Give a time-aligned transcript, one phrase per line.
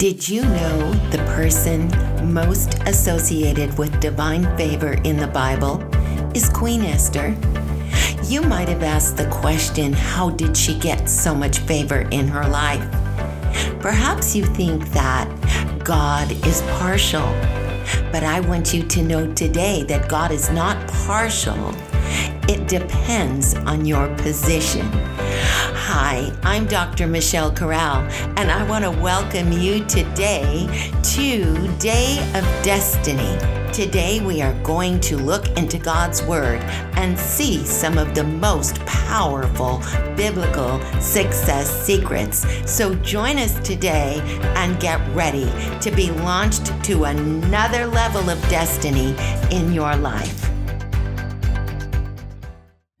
[0.00, 1.86] Did you know the person
[2.32, 5.82] most associated with divine favor in the Bible
[6.34, 7.36] is Queen Esther?
[8.24, 12.48] You might have asked the question how did she get so much favor in her
[12.48, 12.80] life?
[13.80, 15.28] Perhaps you think that
[15.84, 17.28] God is partial,
[18.10, 21.74] but I want you to know today that God is not partial.
[22.48, 24.90] It depends on your position.
[25.52, 27.08] Hi, I'm Dr.
[27.08, 27.98] Michelle Corral,
[28.36, 30.68] and I want to welcome you today
[31.02, 33.36] to Day of Destiny.
[33.72, 36.60] Today, we are going to look into God's Word
[36.94, 39.82] and see some of the most powerful
[40.16, 42.46] biblical success secrets.
[42.70, 44.20] So, join us today
[44.56, 49.16] and get ready to be launched to another level of destiny
[49.50, 50.49] in your life.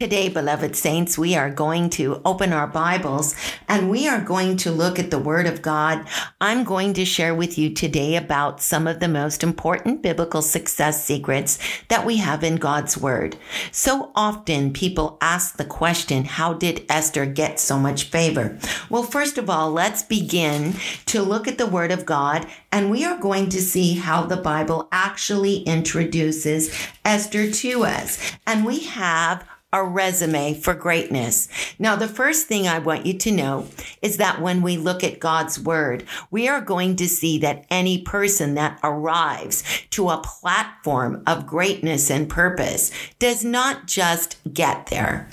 [0.00, 3.36] Today, beloved saints, we are going to open our Bibles
[3.68, 6.06] and we are going to look at the Word of God.
[6.40, 11.04] I'm going to share with you today about some of the most important biblical success
[11.04, 13.36] secrets that we have in God's Word.
[13.72, 18.58] So often people ask the question, how did Esther get so much favor?
[18.88, 23.04] Well, first of all, let's begin to look at the Word of God and we
[23.04, 28.32] are going to see how the Bible actually introduces Esther to us.
[28.46, 31.48] And we have a resume for greatness.
[31.78, 33.68] Now, the first thing I want you to know
[34.02, 38.02] is that when we look at God's word, we are going to see that any
[38.02, 45.28] person that arrives to a platform of greatness and purpose does not just get there.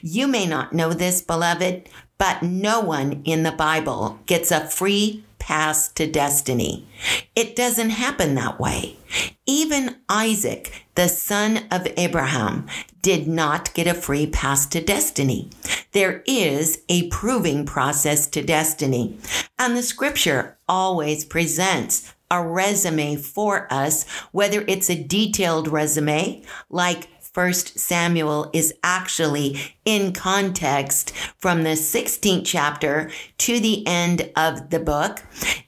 [0.00, 5.24] You may not know this, beloved, but no one in the Bible gets a free
[5.38, 6.86] pass to destiny.
[7.34, 8.98] It doesn't happen that way.
[9.46, 12.66] Even Isaac, the son of Abraham,
[13.02, 15.50] did not get a free pass to destiny.
[15.92, 19.18] There is a proving process to destiny.
[19.58, 27.08] And the scripture always presents a resume for us, whether it's a detailed resume like
[27.32, 34.80] First Samuel is actually in context from the 16th chapter to the end of the
[34.80, 35.22] book.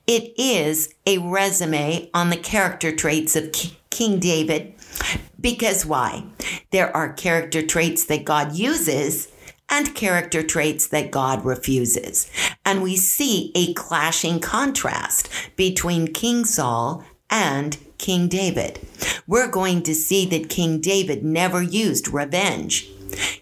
[0.07, 3.53] It is a resume on the character traits of
[3.91, 4.75] King David.
[5.41, 6.25] Because why?
[6.71, 9.29] There are character traits that God uses
[9.69, 12.31] and character traits that God refuses.
[12.65, 18.81] And we see a clashing contrast between King Saul and King David.
[19.27, 22.89] We're going to see that King David never used revenge.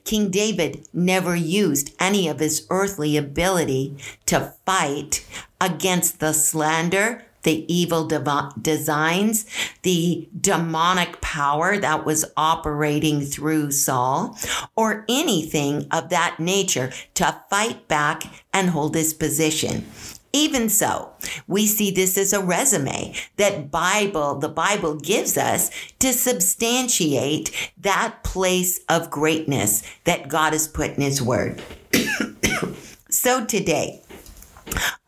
[0.05, 3.97] King David never used any of his earthly ability
[4.27, 5.27] to fight
[5.61, 9.47] against the slander, the evil dev- designs,
[9.83, 14.39] the demonic power that was operating through Saul,
[14.77, 19.87] or anything of that nature to fight back and hold his position.
[20.33, 21.11] Even so,
[21.49, 28.23] we see this as a resume that Bible, the Bible gives us to substantiate that
[28.23, 31.61] place of greatness that God has put in his word.
[33.11, 34.03] so today,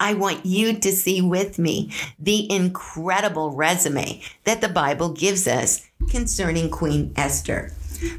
[0.01, 5.89] I want you to see with me the incredible resume that the Bible gives us
[6.11, 7.73] concerning Queen Esther.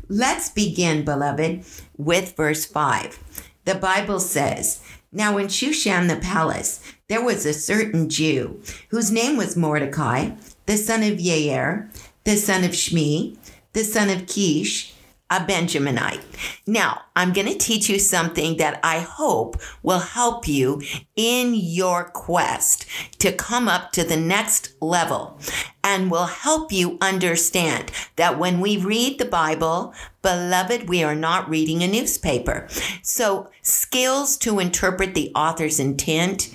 [0.07, 1.65] Let's begin, beloved,
[1.97, 3.19] with verse 5.
[3.65, 4.81] The Bible says,
[5.11, 10.31] Now in Shushan the palace, there was a certain Jew whose name was Mordecai,
[10.65, 11.89] the son of Yair,
[12.23, 13.37] the son of Shmi,
[13.73, 14.93] the son of Kish,
[15.29, 16.21] a Benjaminite.
[16.67, 20.81] Now, I'm going to teach you something that I hope will help you
[21.15, 22.85] in your quest
[23.19, 25.39] to come up to the next level
[25.83, 31.49] and will help you understand that when we read the Bible, beloved, we are not
[31.49, 32.67] reading a newspaper.
[33.01, 36.49] So skills to interpret the author's intent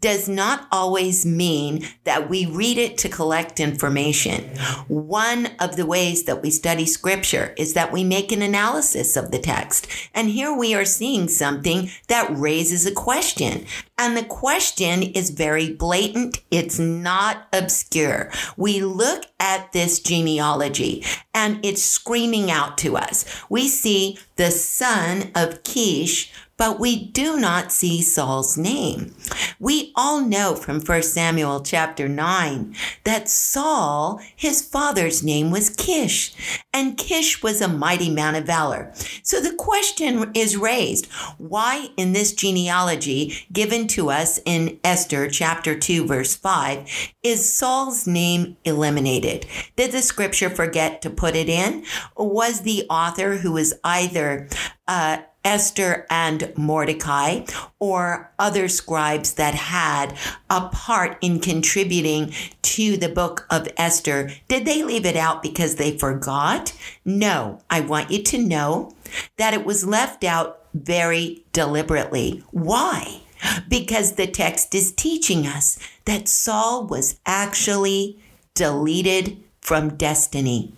[0.00, 4.48] does not always mean that we read it to collect information.
[4.88, 9.30] One of the ways that we study scripture is that we make an analysis of
[9.30, 9.86] the text.
[10.14, 13.66] And here we are seeing something that raises a question.
[14.00, 16.40] And the question is very blatant.
[16.50, 18.30] It's not obscure.
[18.56, 21.04] We look at this genealogy
[21.34, 23.26] and it's screaming out to us.
[23.50, 29.14] We see the son of Kish but we do not see Saul's name.
[29.58, 36.34] We all know from 1 Samuel chapter 9 that Saul, his father's name was Kish,
[36.74, 38.92] and Kish was a mighty man of valor.
[39.22, 45.78] So the question is raised, why in this genealogy given to us in Esther chapter
[45.78, 49.46] 2 verse 5 is Saul's name eliminated?
[49.76, 51.84] Did the scripture forget to put it in?
[52.16, 54.48] Was the author who was either
[54.88, 57.44] uh, Esther and Mordecai
[57.78, 60.14] or other scribes that had
[60.50, 62.32] a part in contributing
[62.62, 66.74] to the book of Esther, did they leave it out because they forgot?
[67.04, 68.94] No, I want you to know
[69.38, 72.44] that it was left out very deliberately.
[72.50, 73.22] Why?
[73.68, 78.18] Because the text is teaching us that Saul was actually
[78.54, 80.74] deleted from destiny.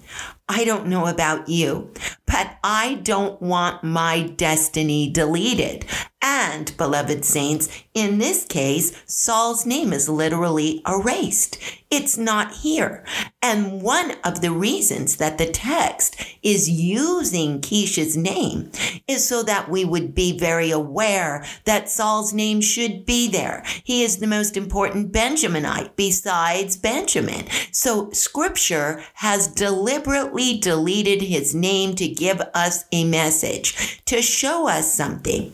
[0.49, 1.93] I don't know about you,
[2.27, 5.87] but I don't want my destiny deleted.
[6.25, 11.59] And, beloved saints, in this case, Saul's name is literally erased.
[11.91, 13.05] It's not here.
[13.43, 18.71] And one of the reasons that the text is using Kish's name
[19.09, 23.63] is so that we would be very aware that Saul's name should be there.
[23.83, 27.47] He is the most important Benjaminite besides Benjamin.
[27.73, 34.93] So scripture has deliberately deleted his name to give us a message, to show us
[34.93, 35.53] something.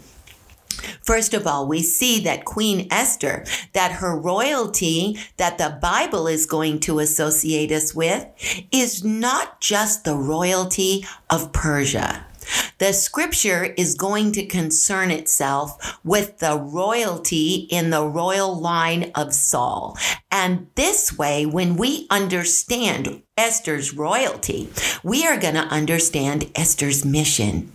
[1.02, 6.46] First of all, we see that Queen Esther, that her royalty that the Bible is
[6.46, 8.26] going to associate us with
[8.70, 12.25] is not just the royalty of Persia.
[12.78, 19.34] The scripture is going to concern itself with the royalty in the royal line of
[19.34, 19.96] Saul.
[20.30, 24.68] And this way, when we understand Esther's royalty,
[25.02, 27.72] we are going to understand Esther's mission.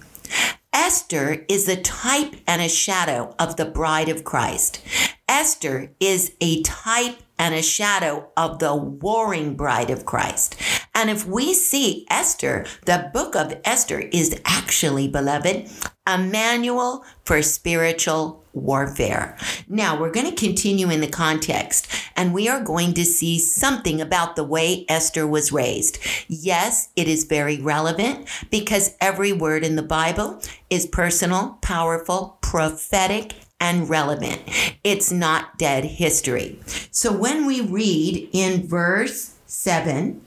[0.72, 4.82] Esther is a type and a shadow of the bride of Christ.
[5.28, 10.56] Esther is a type and a shadow of the warring bride of Christ.
[10.96, 15.70] And if we see Esther, the book of Esther is actually, beloved,
[16.08, 19.38] a manual for spiritual warfare.
[19.68, 24.00] Now we're going to continue in the context and we are going to see something
[24.00, 25.98] about the way Esther was raised.
[26.30, 33.34] Yes, it is very relevant because every word in the Bible is personal, powerful, prophetic,
[33.64, 34.42] and relevant.
[34.84, 36.60] It's not dead history.
[36.92, 40.22] So when we read in verse 7,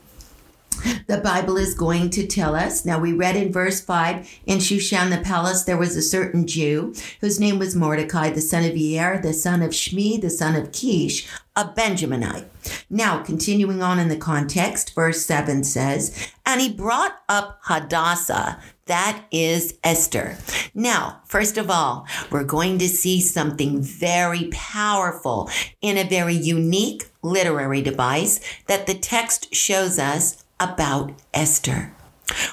[1.06, 2.85] the Bible is going to tell us.
[2.85, 6.94] Now, we read in verse 5 in Shushan the palace, there was a certain Jew
[7.21, 10.73] whose name was Mordecai, the son of Yair, the son of Shmi, the son of
[10.73, 12.47] Kish, a Benjaminite.
[12.88, 19.25] Now, continuing on in the context, verse 7 says, And he brought up Hadassah, that
[19.33, 20.38] is Esther.
[20.75, 25.50] Now, first of all, we're going to see something very powerful
[25.81, 31.93] in a very unique literary device that the text shows us about Esther.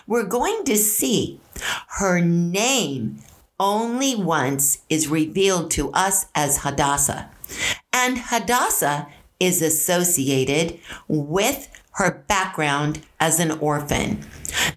[0.08, 1.40] We're going to see
[2.00, 3.20] her name
[3.60, 7.30] only once is revealed to us as Hadassah.
[7.94, 9.08] And Hadassah
[9.40, 14.24] is associated with her background as an orphan.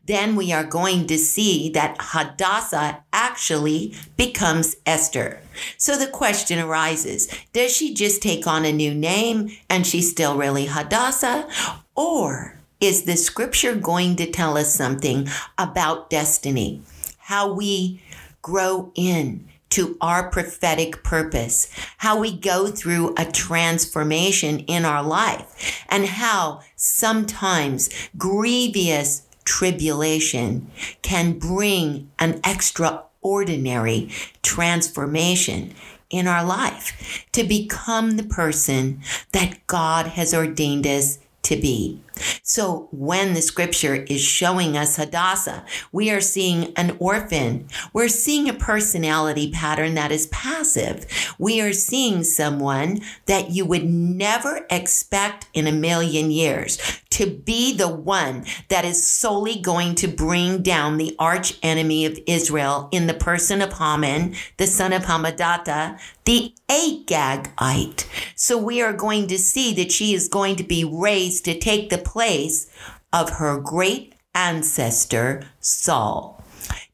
[0.07, 5.41] Then we are going to see that Hadassah actually becomes Esther.
[5.77, 10.37] So the question arises does she just take on a new name and she's still
[10.37, 11.49] really Hadassah?
[11.95, 15.29] Or is the scripture going to tell us something
[15.59, 16.83] about destiny?
[17.19, 18.03] How we
[18.43, 21.69] grow in to our prophetic purpose,
[21.99, 30.71] how we go through a transformation in our life, and how sometimes grievous tribulation
[31.03, 34.11] can bring an extraordinary
[34.43, 35.75] transformation
[36.11, 39.01] in our life to become the person
[39.33, 42.01] that God has ordained us to be.
[42.43, 47.69] So when the scripture is showing us Hadassah, we are seeing an orphan.
[47.93, 51.07] We're seeing a personality pattern that is passive.
[51.39, 56.79] We are seeing someone that you would never expect in a million years
[57.17, 62.19] to be the one that is solely going to bring down the arch enemy of
[62.27, 68.07] Israel in the person of Haman, the son of Hammedatha, the Agagite.
[68.35, 71.89] So we are going to see that she is going to be raised to take
[71.89, 72.71] the place
[73.13, 76.45] of her great ancestor, Saul.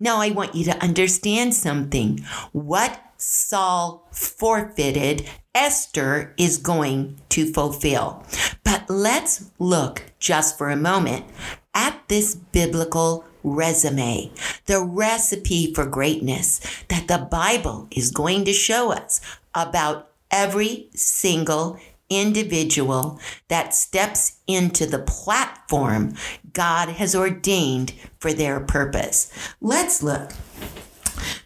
[0.01, 2.25] Now, I want you to understand something.
[2.53, 8.25] What Saul forfeited, Esther is going to fulfill.
[8.65, 11.27] But let's look just for a moment
[11.75, 14.31] at this biblical resume,
[14.67, 19.21] the recipe for greatness that the Bible is going to show us
[19.55, 21.79] about every single
[22.21, 26.15] individual that steps into the platform
[26.53, 29.33] God has ordained for their purpose.
[29.61, 30.33] Let's look.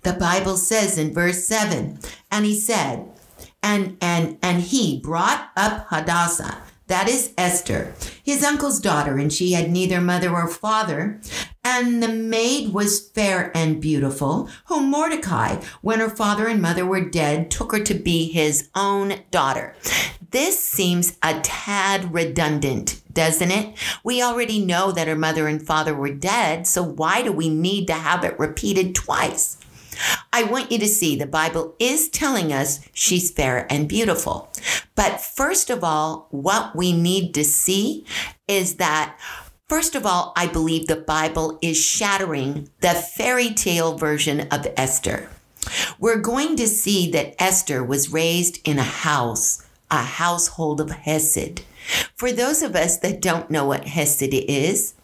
[0.02, 1.99] The Bible says in verse 7,
[2.30, 3.08] and he said,
[3.62, 9.52] and and and he brought up Hadassah, that is Esther, his uncle's daughter, and she
[9.52, 11.20] had neither mother or father.
[11.64, 17.00] And the maid was fair and beautiful, whom Mordecai, when her father and mother were
[17.00, 19.75] dead, took her to be his own daughter.
[20.36, 23.74] This seems a tad redundant, doesn't it?
[24.04, 27.86] We already know that her mother and father were dead, so why do we need
[27.86, 29.56] to have it repeated twice?
[30.34, 34.50] I want you to see the Bible is telling us she's fair and beautiful.
[34.94, 38.04] But first of all, what we need to see
[38.46, 39.18] is that
[39.70, 45.30] First of all, I believe the Bible is shattering the fairy tale version of Esther.
[45.98, 51.62] We're going to see that Esther was raised in a house, a household of Hesed.
[52.14, 54.94] For those of us that don't know what Hesed is,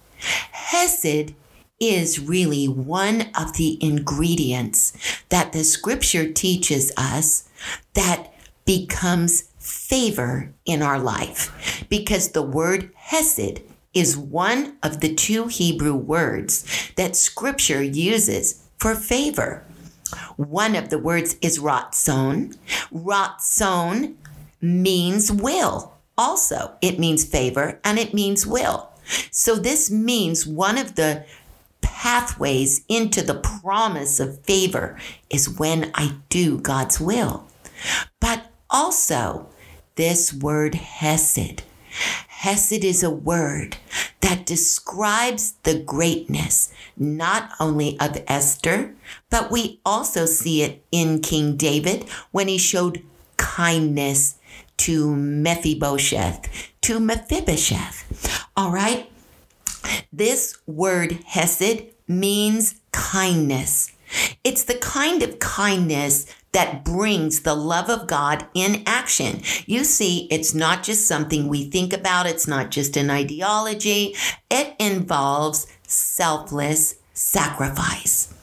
[0.53, 1.35] Hesed
[1.81, 4.93] is really one of the ingredients
[5.29, 7.49] that the scripture teaches us
[7.95, 8.33] that
[8.65, 11.85] becomes favor in our life.
[11.89, 13.63] Because the word Hesed
[13.95, 19.65] is one of the two Hebrew words that scripture uses for favor.
[20.37, 22.57] One of the words is ratzon.
[22.93, 24.15] Ratzon
[24.63, 25.93] means will.
[26.17, 28.91] Also, it means favor and it means will.
[29.31, 31.25] So this means one of the
[31.81, 37.47] pathways into the promise of favor is when I do God's will.
[38.21, 39.49] But also,
[39.97, 41.63] this word hesed.
[42.29, 43.77] Hesed is a word
[44.21, 48.95] that describes the greatness not only of Esther,
[49.31, 53.03] but we also see it in King David when he showed
[53.37, 54.39] kindness
[54.83, 56.49] to Mephibosheth,
[56.81, 58.49] to Mephibosheth.
[58.57, 59.09] All right?
[60.13, 63.93] This word Hesed means kindness.
[64.43, 69.43] It's the kind of kindness that brings the love of God in action.
[69.67, 72.27] You see, it's not just something we think about.
[72.27, 74.17] It's not just an ideology.
[74.51, 78.35] It involves selfless sacrifice.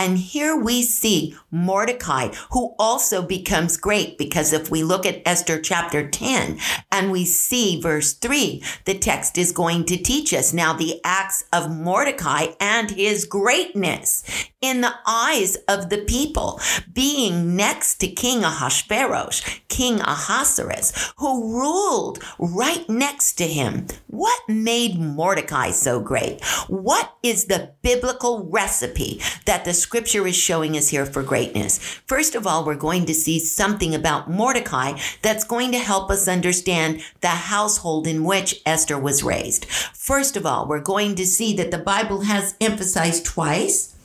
[0.00, 5.60] And here we see Mordecai, who also becomes great because if we look at Esther
[5.60, 6.58] chapter 10
[6.90, 11.44] and we see verse 3, the text is going to teach us now the acts
[11.52, 14.24] of Mordecai and his greatness
[14.62, 16.60] in the eyes of the people,
[16.92, 23.86] being next to King Ahasuerus, King Ahasuerus, who ruled right next to him.
[24.06, 26.44] What made Mordecai so great?
[26.68, 31.78] What is the biblical recipe that the scripture is showing us here for greatness?
[32.06, 36.28] First of all, we're going to see something about Mordecai that's going to help us
[36.28, 39.64] understand the household in which Esther was raised.
[39.64, 43.96] First of all, we're going to see that the Bible has emphasized twice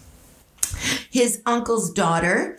[1.11, 2.57] his uncle's daughter,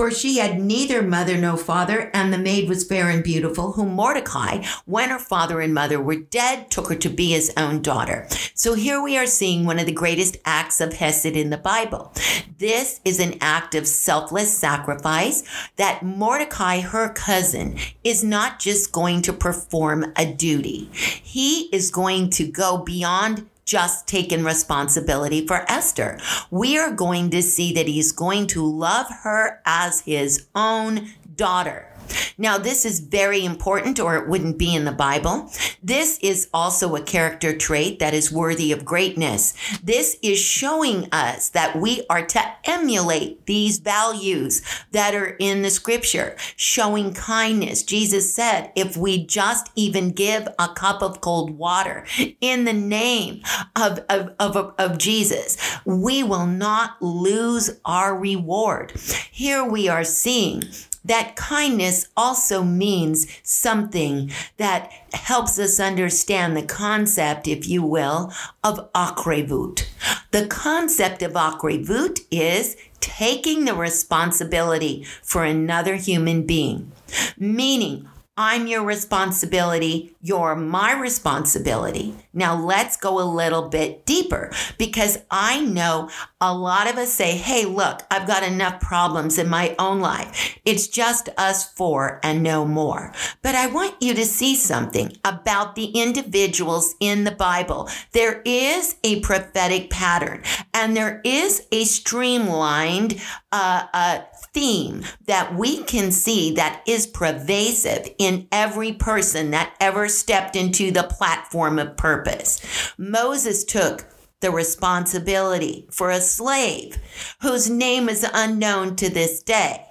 [0.00, 3.92] for she had neither mother nor father, and the maid was fair and beautiful, whom
[3.92, 8.26] Mordecai, when her father and mother were dead, took her to be his own daughter.
[8.54, 12.14] So here we are seeing one of the greatest acts of Hesed in the Bible.
[12.56, 15.42] This is an act of selfless sacrifice
[15.76, 20.88] that Mordecai, her cousin, is not just going to perform a duty.
[20.94, 26.18] He is going to go beyond just taken responsibility for Esther.
[26.50, 31.89] We are going to see that he's going to love her as his own daughter.
[32.38, 35.50] Now, this is very important, or it wouldn't be in the Bible.
[35.82, 39.54] This is also a character trait that is worthy of greatness.
[39.82, 44.62] This is showing us that we are to emulate these values
[44.92, 47.82] that are in the scripture, showing kindness.
[47.82, 52.04] Jesus said, if we just even give a cup of cold water
[52.40, 53.42] in the name
[53.76, 58.92] of, of, of, of Jesus, we will not lose our reward.
[59.30, 60.62] Here we are seeing
[61.04, 68.92] that kindness also means something that helps us understand the concept, if you will, of
[68.92, 69.86] akrevut.
[70.30, 76.92] The concept of akrevut is taking the responsibility for another human being,
[77.38, 78.08] meaning
[78.42, 80.16] I'm your responsibility.
[80.22, 82.14] You're my responsibility.
[82.32, 86.08] Now let's go a little bit deeper because I know
[86.40, 90.58] a lot of us say, Hey, look, I've got enough problems in my own life.
[90.64, 93.12] It's just us four and no more.
[93.42, 97.90] But I want you to see something about the individuals in the Bible.
[98.12, 100.42] There is a prophetic pattern
[100.72, 103.20] and there is a streamlined,
[103.52, 104.20] uh, uh,
[104.52, 110.90] theme that we can see that is pervasive in every person that ever stepped into
[110.90, 112.94] the platform of purpose.
[112.98, 114.06] Moses took
[114.40, 116.98] the responsibility for a slave
[117.42, 119.86] whose name is unknown to this day.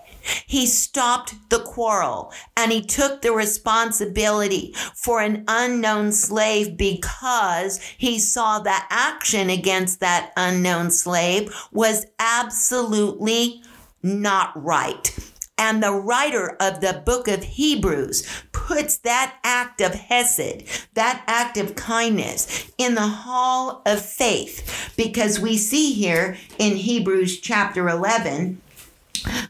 [0.46, 8.20] He stopped the quarrel and he took the responsibility for an unknown slave because he
[8.20, 13.64] saw that action against that unknown slave was absolutely
[14.04, 15.18] not right.
[15.58, 20.64] And the writer of the book of Hebrews puts that act of Hesed,
[20.94, 24.94] that act of kindness, in the hall of faith.
[24.96, 28.62] Because we see here in Hebrews chapter 11,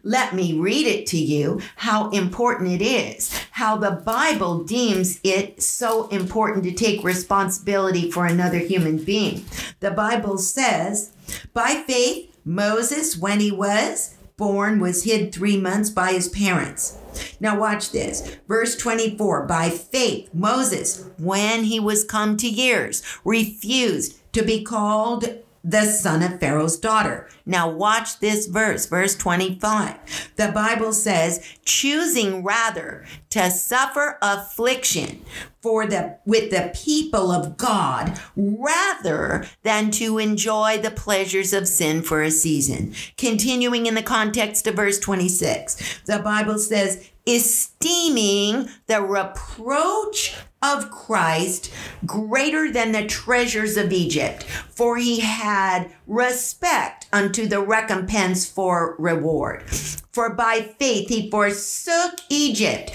[0.02, 5.62] let me read it to you how important it is, how the Bible deems it
[5.62, 9.46] so important to take responsibility for another human being.
[9.80, 11.12] The Bible says,
[11.54, 16.98] by faith, Moses, when he was born was hid three months by his parents.
[17.40, 18.38] Now, watch this.
[18.48, 25.30] Verse 24 By faith, Moses, when he was come to years, refused to be called
[25.64, 27.28] the son of Pharaoh's daughter.
[27.46, 30.34] Now, watch this verse, verse 25.
[30.36, 35.24] The Bible says, choosing rather to suffer affliction
[35.62, 42.02] for the with the people of God rather than to enjoy the pleasures of sin
[42.02, 42.94] for a season.
[43.18, 51.72] Continuing in the context of verse 26, the Bible says, esteeming the reproach of Christ
[52.06, 59.64] greater than the treasures of Egypt, for he had respect unto the recompense for reward.
[59.70, 62.92] For by faith he forsook Egypt,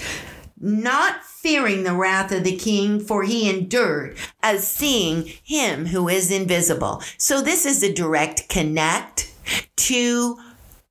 [0.59, 6.31] not fearing the wrath of the king, for he endured as seeing him who is
[6.31, 7.01] invisible.
[7.17, 9.33] So this is a direct connect
[9.77, 10.37] to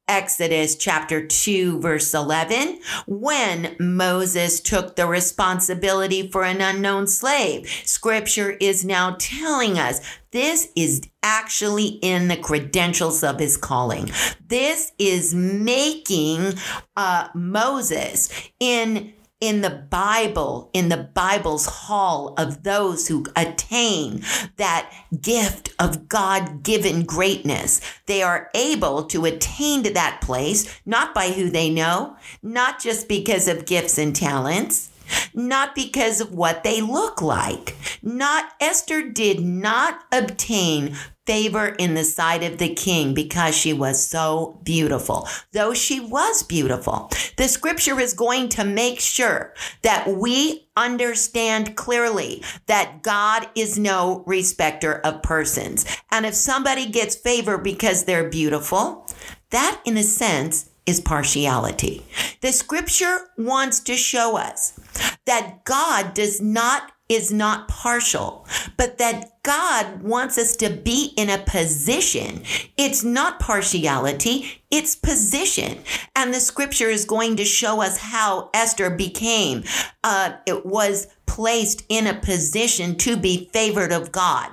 [0.06, 7.68] Exodus chapter 2, verse 11, when Moses took the responsibility for an unknown slave.
[7.84, 14.11] Scripture is now telling us this is actually in the credentials of his calling.
[14.46, 16.54] This is making
[16.96, 18.28] uh, Moses
[18.61, 24.23] in in the Bible, in the Bible's hall of those who attain
[24.57, 27.81] that gift of God given greatness.
[28.07, 33.09] They are able to attain to that place, not by who they know, not just
[33.09, 34.91] because of gifts and talents,
[35.35, 37.76] not because of what they look like.
[38.03, 44.06] Not Esther did not obtain favor in the sight of the king because she was
[44.06, 45.28] so beautiful.
[45.52, 52.42] Though she was beautiful, the scripture is going to make sure that we understand clearly
[52.66, 55.87] that God is no respecter of persons.
[56.10, 59.06] And if somebody gets favor because they're beautiful,
[59.50, 62.04] that in a sense is partiality.
[62.40, 64.78] The scripture wants to show us
[65.24, 68.46] that God does not is not partial,
[68.77, 72.42] but that God wants us to be in a position.
[72.77, 75.79] It's not partiality, it's position.
[76.16, 79.64] And the scripture is going to show us how Esther became,
[80.03, 84.50] uh, it was placed in a position to be favored of God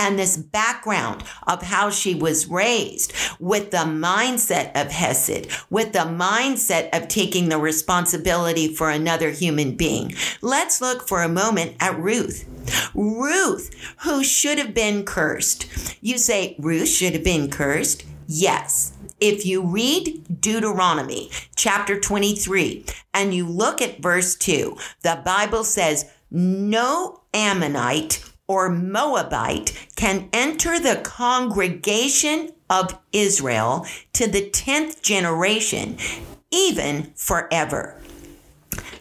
[0.00, 5.98] and this background of how she was raised with the mindset of Hesed, with the
[5.98, 10.14] mindset of taking the responsibility for another human being.
[10.40, 12.46] Let's look for a moment at Ruth.
[12.94, 15.66] Ruth, who should have been cursed.
[16.02, 18.04] You say Ruth should have been cursed?
[18.26, 18.94] Yes.
[19.20, 26.10] If you read Deuteronomy chapter 23 and you look at verse 2, the Bible says,
[26.30, 35.96] No Ammonite or Moabite can enter the congregation of Israel to the 10th generation,
[36.50, 38.02] even forever.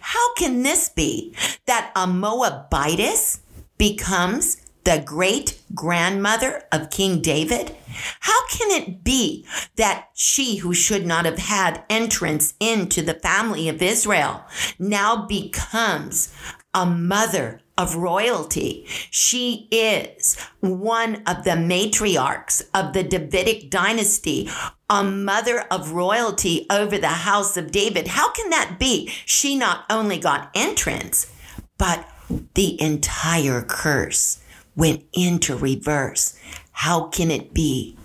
[0.02, 1.34] How can this be
[1.66, 3.40] that a Moabitess
[3.80, 7.76] becomes the great grandmother of King David?
[8.20, 13.68] How can it be that she who should not have had entrance into the family
[13.68, 14.46] of Israel
[14.78, 16.32] now becomes
[16.72, 18.86] a mother of royalty.
[19.10, 24.50] She is one of the matriarchs of the Davidic dynasty,
[24.90, 28.10] a mother of royalty over the house of David.
[28.10, 29.08] How can that be?
[29.26, 31.34] She not only got entrance,
[31.78, 32.06] but
[32.54, 34.44] the entire curse
[34.76, 36.38] went into reverse.
[36.74, 37.98] How can it be?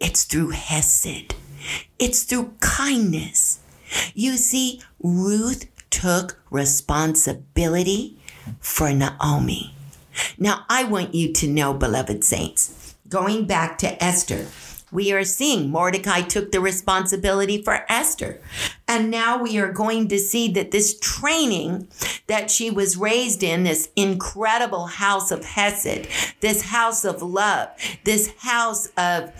[0.00, 1.34] It's through Hesed.
[1.98, 3.60] It's through kindness.
[4.14, 8.18] You see, Ruth took responsibility
[8.60, 9.74] for Naomi.
[10.38, 14.46] Now, I want you to know, beloved saints, going back to Esther,
[14.94, 18.40] we are seeing Mordecai took the responsibility for Esther.
[18.86, 21.88] And now we are going to see that this training
[22.28, 26.06] that she was raised in, this incredible house of Hesed,
[26.40, 27.70] this house of love,
[28.04, 29.32] this house of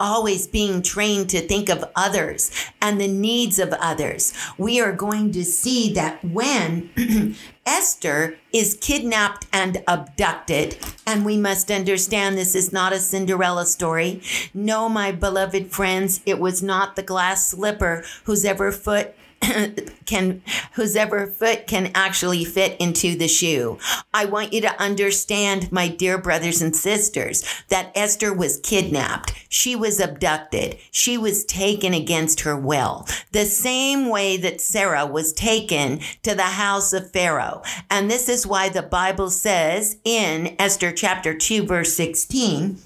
[0.00, 5.30] always being trained to think of others and the needs of others, we are going
[5.32, 6.90] to see that when
[7.66, 10.76] Esther is kidnapped and abducted.
[11.06, 14.22] And we must understand this is not a Cinderella story.
[14.52, 19.14] No, my beloved friends, it was not the glass slipper whose ever foot
[20.06, 23.78] can whose ever foot can actually fit into the shoe.
[24.12, 29.32] I want you to understand, my dear brothers and sisters, that Esther was kidnapped.
[29.48, 30.78] She was abducted.
[30.90, 33.06] She was taken against her will.
[33.32, 37.62] The same way that Sarah was taken to the house of Pharaoh.
[37.90, 42.78] And this is why the Bible says in Esther chapter 2 verse 16,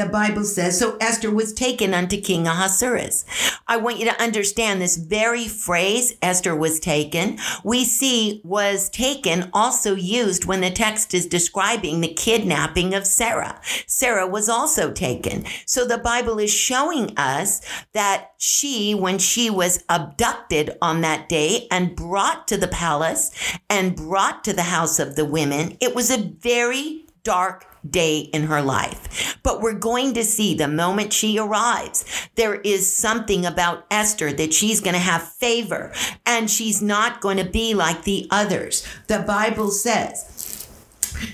[0.00, 3.26] the Bible says, so Esther was taken unto King Ahasuerus.
[3.68, 9.50] I want you to understand this very phrase, Esther was taken, we see was taken
[9.52, 13.60] also used when the text is describing the kidnapping of Sarah.
[13.86, 15.44] Sarah was also taken.
[15.66, 17.60] So the Bible is showing us
[17.92, 23.30] that she, when she was abducted on that day and brought to the palace
[23.68, 28.44] and brought to the house of the women, it was a very dark day in
[28.44, 29.38] her life.
[29.42, 34.54] But we're going to see the moment she arrives, there is something about Esther that
[34.54, 35.92] she's going to have favor
[36.26, 38.86] and she's not going to be like the others.
[39.06, 40.26] The Bible says,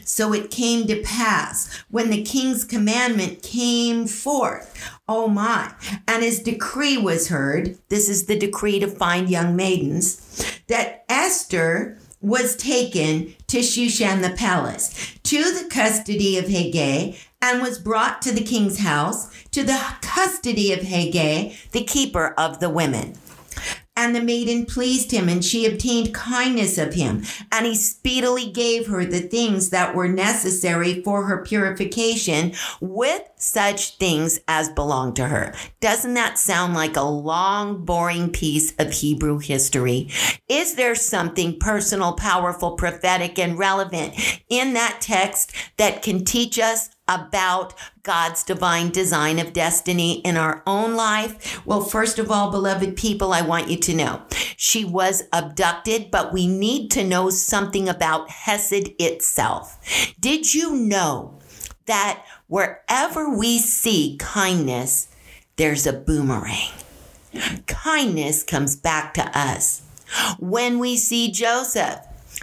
[0.05, 4.99] so it came to pass when the king's commandment came forth.
[5.09, 5.73] Oh my.
[6.09, 7.79] And his decree was heard.
[7.89, 14.37] This is the decree to find young maidens that Esther was taken to Shushan the
[14.37, 19.81] palace, to the custody of Hegai, and was brought to the king's house, to the
[20.03, 23.15] custody of Hegai, the keeper of the women.
[23.97, 27.25] And the maiden pleased him, and she obtained kindness of him.
[27.51, 33.97] And he speedily gave her the things that were necessary for her purification with such
[33.97, 35.55] things as belonged to her.
[35.81, 40.11] Doesn't that sound like a long, boring piece of Hebrew history?
[40.49, 44.15] Is there something personal, powerful, prophetic, and relevant
[44.49, 50.63] in that text that can teach us about God's divine design of destiny in our
[50.67, 51.65] own life?
[51.67, 54.23] Well, first of all, beloved people, I want you to know
[54.57, 60.15] she was abducted, but we need to know something about Hesed itself.
[60.19, 61.39] Did you know
[61.87, 65.09] that wherever we see kindness,
[65.57, 66.73] there's a boomerang?
[67.67, 69.83] Kindness comes back to us.
[70.39, 71.99] When we see Joseph,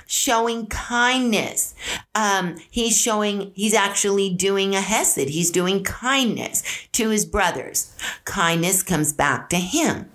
[0.06, 1.76] showing kindness.
[2.16, 5.30] Um, he's showing, he's actually doing a hesed.
[5.30, 7.96] He's doing kindness to his brothers.
[8.26, 10.10] Kindness comes back to him.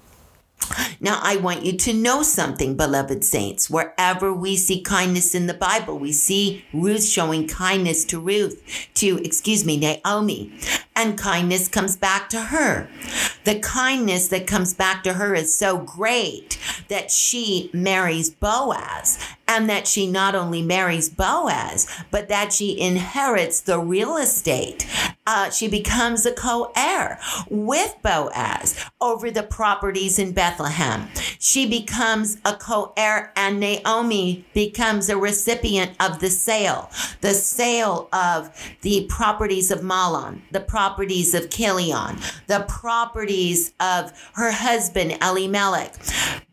[1.01, 3.71] Now, I want you to know something, beloved saints.
[3.71, 8.61] Wherever we see kindness in the Bible, we see Ruth showing kindness to Ruth,
[8.95, 10.53] to, excuse me, Naomi,
[10.97, 12.89] and kindness comes back to her.
[13.45, 19.71] The kindness that comes back to her is so great that she marries Boaz and
[19.71, 24.87] that she not only marries Boaz, but that she inherits the real estate.
[25.31, 31.07] Uh, she becomes a co heir with Boaz over the properties in Bethlehem.
[31.39, 38.09] She becomes a co heir, and Naomi becomes a recipient of the sale, the sale
[38.11, 45.95] of the properties of Mahlon, the properties of Chilion, the properties of her husband Elimelech.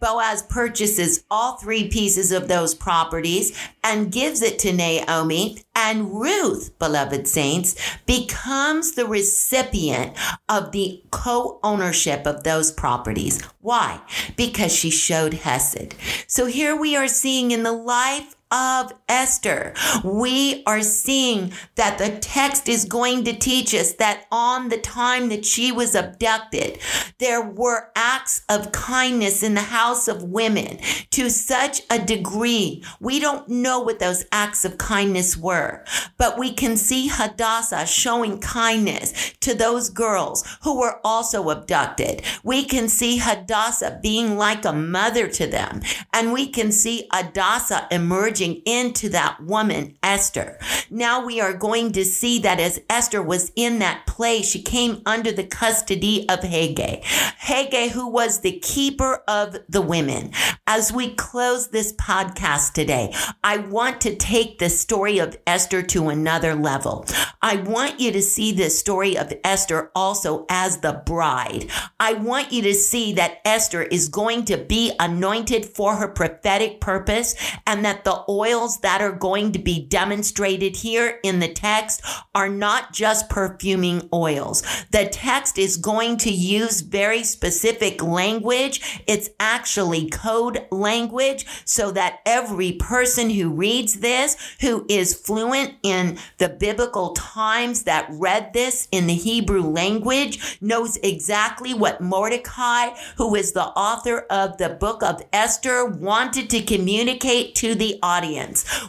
[0.01, 5.59] Boaz purchases all three pieces of those properties and gives it to Naomi.
[5.77, 8.64] And Ruth, beloved saints, becomes
[8.95, 10.17] the recipient
[10.49, 13.41] of the co ownership of those properties.
[13.62, 14.01] Why?
[14.36, 15.95] Because she showed Hesed.
[16.28, 19.74] So here we are seeing in the life of Esther.
[20.02, 25.28] We are seeing that the text is going to teach us that on the time
[25.28, 26.80] that she was abducted,
[27.20, 30.78] there were acts of kindness in the house of women
[31.12, 32.82] to such a degree.
[33.02, 35.84] We don't know what those acts of kindness were,
[36.18, 42.22] but we can see Hadassah showing kindness to those girls who were also abducted.
[42.44, 45.82] We can see Hadassah being like a mother to them,
[46.13, 50.58] and we can see Hadassah emerging into that woman, Esther.
[50.89, 55.01] Now we are going to see that as Esther was in that place, she came
[55.05, 57.03] under the custody of Hegai.
[57.03, 60.31] Hegai, who was the keeper of the women.
[60.67, 66.10] As we close this podcast today, I want to take the story of Esther to
[66.10, 67.05] another level.
[67.41, 71.69] I want you to see the story of Esther also as the bride.
[71.99, 76.81] I want you to see that Esther is going to be anointed for her prophetic
[76.81, 77.36] purpose
[77.67, 82.01] and that the oils that are going to be demonstrated here in the text
[82.33, 84.61] are not just perfuming oils.
[84.91, 89.01] The text is going to use very specific language.
[89.07, 96.17] It's actually code language so that every person who reads this, who is fluent in
[96.38, 103.35] the biblical times that read this in the Hebrew language, knows exactly what Mordecai, who
[103.35, 108.14] is the author of the book of Esther, wanted to communicate to the audience.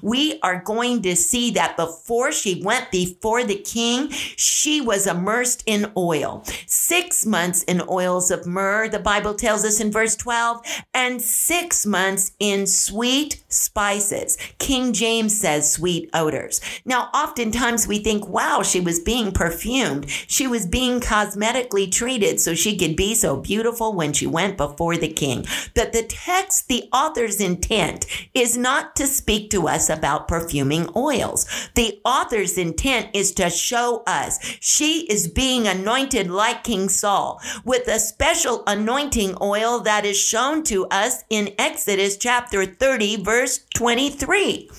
[0.02, 5.62] We are going to see that before she went before the king, she was immersed
[5.66, 6.44] in oil.
[6.66, 10.62] Six months in oils of myrrh, the Bible tells us in verse 12,
[10.94, 14.38] and six months in sweet spices.
[14.58, 16.60] King James says sweet odors.
[16.84, 20.08] Now, oftentimes we think, wow, she was being perfumed.
[20.08, 24.96] She was being cosmetically treated so she could be so beautiful when she went before
[24.96, 25.46] the king.
[25.74, 31.46] But the text, the author's intent is not to speak to us about perfuming oils.
[31.74, 37.88] The author's intent is to show us she is being anointed like King Saul with
[37.88, 44.70] a special anointing oil that is shown to us in Exodus chapter 30, verse 23.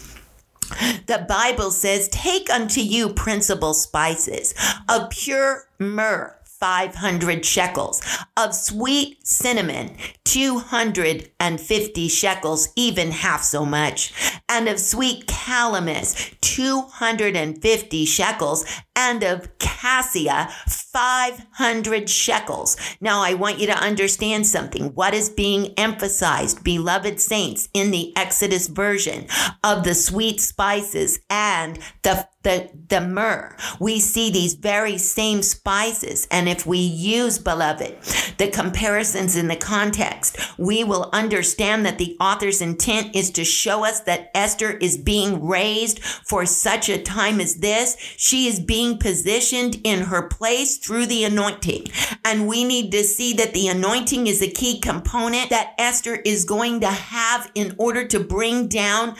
[1.05, 4.53] The Bible says, Take unto you principal spices
[4.89, 8.01] of pure myrrh 500 shekels,
[8.35, 14.13] of sweet cinnamon, 250 shekels, even half so much,
[14.49, 18.65] and of sweet calamus, 250 shekels,
[18.95, 22.75] and of cassia, 500 shekels.
[22.99, 24.95] Now, I want you to understand something.
[24.95, 29.27] What is being emphasized, beloved saints, in the Exodus version
[29.63, 33.53] of the sweet spices and the the, the myrrh.
[33.77, 36.29] We see these very same spices.
[36.31, 38.01] And if we use, beloved,
[38.37, 43.83] the comparisons in the context, we will understand that the author's intent is to show
[43.83, 47.97] us that Esther is being raised for such a time as this.
[48.15, 51.87] She is being positioned in her place through the anointing.
[52.23, 56.45] And we need to see that the anointing is a key component that Esther is
[56.45, 59.17] going to have in order to bring down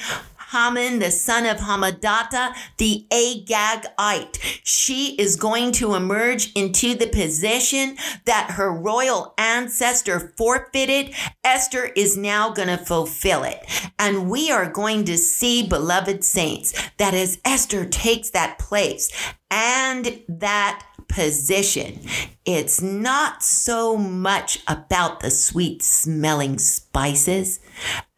[0.52, 4.38] Haman, the son of Hammedatha, the Agagite.
[4.64, 11.14] She is going to emerge into the position that her royal ancestor forfeited.
[11.44, 13.60] Esther is now going to fulfill it.
[14.00, 19.12] And we are going to see, beloved saints, that as Esther takes that place
[19.52, 22.00] and that position.
[22.46, 27.60] It's not so much about the sweet smelling spices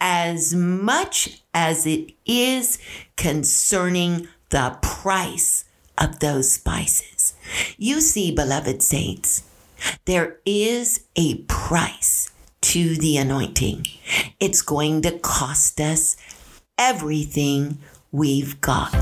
[0.02, 2.80] as much as it is
[3.17, 5.65] concerning the price
[5.98, 7.34] of those spices.
[7.78, 9.43] You see, beloved saints,
[10.06, 13.86] there is a price to the anointing.
[14.39, 16.15] It's going to cost us
[16.78, 17.80] everything
[18.13, 18.95] we've got.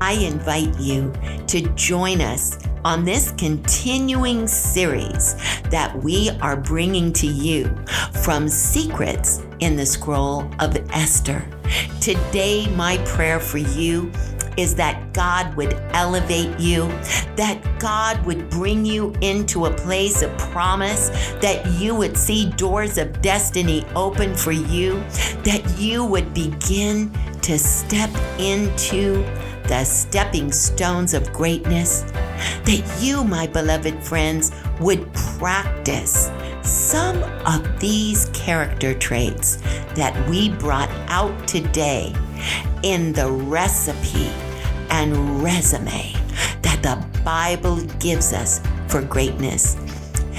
[0.00, 1.12] I invite you
[1.48, 5.34] to join us on this continuing series
[5.70, 7.74] that we are bringing to you
[8.22, 11.44] from Secrets in the Scroll of Esther.
[12.00, 14.10] Today, my prayer for you
[14.56, 16.86] is that God would elevate you,
[17.36, 21.08] that God would bring you into a place of promise,
[21.40, 25.00] that you would see doors of destiny open for you,
[25.44, 27.12] that you would begin
[27.42, 29.24] to step into
[29.70, 32.00] the stepping stones of greatness,
[32.64, 35.00] that you, my beloved friends, would
[35.38, 36.28] practice
[36.62, 39.58] some of these character traits
[39.94, 42.12] that we brought out today
[42.82, 44.26] in the recipe
[44.90, 46.18] and resume
[46.62, 49.76] that the Bible gives us for greatness.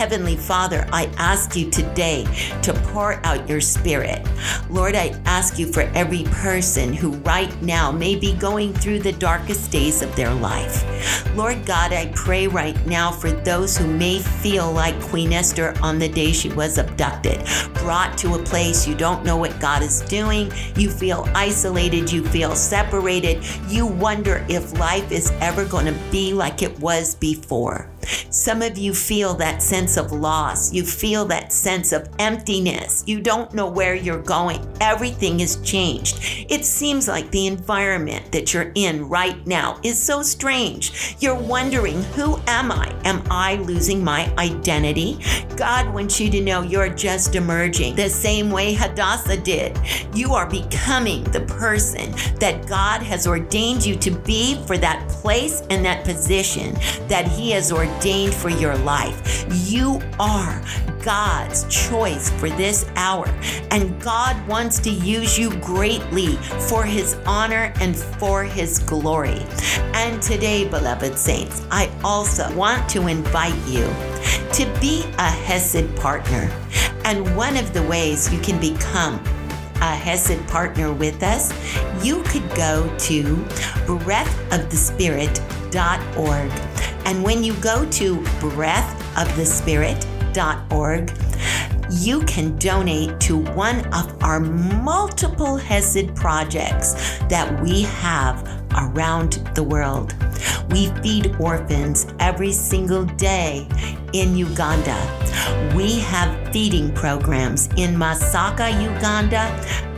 [0.02, 2.26] Heavenly Father, I ask you today
[2.64, 4.28] to pour out your spirit.
[4.68, 9.12] Lord, I ask you for every person who right now may be going through the
[9.12, 11.36] darkest days of their life.
[11.38, 16.00] Lord God, I pray right now for those who may feel like Queen Esther on
[16.00, 20.02] the day she was abducted, brought to a place you don't know what God is
[20.02, 26.00] doing, you feel isolated, you feel separated, you wonder if life is ever going to
[26.10, 27.91] be like it was before.
[28.30, 30.74] Some of you feel that sense of loss.
[30.74, 33.04] You feel that sense of emptiness.
[33.06, 34.66] You don't know where you're going.
[34.82, 36.46] Everything has changed.
[36.50, 41.16] It seems like the environment that you're in right now is so strange.
[41.20, 42.94] You're wondering, who am I?
[43.06, 45.20] Am I losing my identity?
[45.56, 49.80] God wants you to know you're just emerging the same way Hadassah did.
[50.14, 55.62] You are becoming the person that God has ordained you to be for that place
[55.70, 56.74] and that position
[57.08, 59.46] that He has ordained ordained for your life.
[59.70, 60.62] You are
[61.04, 63.28] God's choice for this hour,
[63.72, 66.38] and God wants to use you greatly
[66.70, 69.46] for His honor and for His glory.
[69.94, 73.86] And today, beloved saints, I also want to invite you
[74.54, 76.52] to be a Hesed partner.
[77.04, 79.16] And one of the ways you can become
[79.82, 81.52] a Hesed partner with us,
[82.06, 83.24] you could go to
[83.88, 86.71] breathofthespirit.org.
[87.06, 91.12] And when you go to breathofthespirit.org,
[91.92, 96.94] you can donate to one of our multiple Hesed projects
[97.28, 100.16] that we have around the world.
[100.72, 103.68] We feed orphans every single day
[104.14, 104.98] in Uganda.
[105.76, 109.50] We have feeding programs in Masaka, Uganda,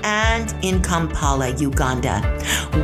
[0.04, 2.22] and in Kampala, Uganda.